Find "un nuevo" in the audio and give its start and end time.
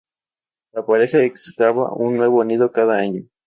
1.95-2.43